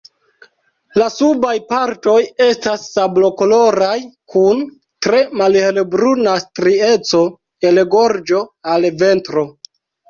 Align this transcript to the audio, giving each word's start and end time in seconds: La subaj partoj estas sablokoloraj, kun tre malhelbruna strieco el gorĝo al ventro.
La 1.01 1.09
subaj 1.15 1.51
partoj 1.73 2.15
estas 2.45 2.87
sablokoloraj, 2.95 3.93
kun 4.37 4.67
tre 5.09 5.23
malhelbruna 5.43 6.35
strieco 6.49 7.25
el 7.71 7.87
gorĝo 7.99 8.47
al 8.77 8.95
ventro. 9.07 9.49